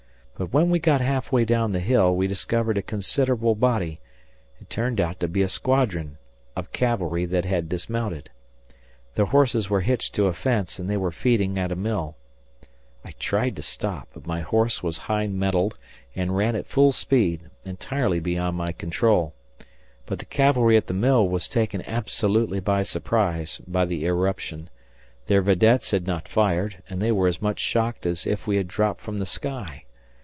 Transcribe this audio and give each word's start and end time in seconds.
But 0.37 0.53
when 0.53 0.71
we 0.71 0.79
got 0.79 1.01
halfway 1.01 1.45
down 1.45 1.71
the 1.71 1.79
hill 1.79 2.15
we 2.15 2.25
discovered 2.25 2.75
a 2.75 2.81
considerable 2.81 3.53
body 3.53 3.99
it 4.59 4.71
turned 4.71 4.99
out 4.99 5.19
to 5.19 5.27
be 5.27 5.43
a 5.43 5.47
squadron 5.47 6.17
of 6.55 6.71
cavalry 6.71 7.25
that 7.25 7.45
had 7.45 7.69
dismounted. 7.69 8.31
Their 9.13 9.25
horses 9.27 9.69
were 9.69 9.81
hitched 9.81 10.15
to 10.15 10.25
a 10.25 10.33
fence, 10.33 10.79
and 10.79 10.89
they 10.89 10.97
were 10.97 11.11
feeding 11.11 11.59
at 11.59 11.71
a 11.71 11.75
mill. 11.75 12.15
I 13.05 13.11
tried 13.19 13.55
to 13.57 13.61
stop, 13.61 14.07
but 14.15 14.25
my 14.25 14.39
horse 14.41 14.81
was 14.81 14.97
high 14.97 15.27
mettled 15.27 15.77
and 16.15 16.35
ran 16.35 16.55
at 16.55 16.65
full 16.65 16.91
speed, 16.91 17.51
entirely 17.63 18.19
beyond 18.19 18.57
my 18.57 18.71
control. 18.71 19.35
But 20.07 20.17
the 20.17 20.25
cavalry 20.25 20.75
at 20.75 20.87
the 20.87 20.95
mill 20.95 21.29
were 21.29 21.39
taken 21.41 21.83
absolutely 21.85 22.59
by 22.59 22.81
surprise 22.81 23.61
by 23.67 23.85
the 23.85 24.05
irruption; 24.07 24.71
their 25.27 25.43
videttes 25.43 25.91
had 25.91 26.07
not 26.07 26.27
fired, 26.27 26.81
and 26.89 26.99
they 26.99 27.11
were 27.11 27.27
as 27.27 27.43
much 27.43 27.59
shocked 27.59 28.07
as 28.07 28.25
if 28.25 28.47
we 28.47 28.57
had 28.57 28.67
dropped 28.67 29.01
from 29.01 29.19
the 29.19 29.27
sky. 29.27 29.83